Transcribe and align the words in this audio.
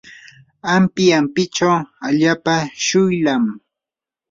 ampi 0.73 1.03
ampichaw 1.17 1.77
allaapa 2.07 2.55
shuylam. 2.85 3.43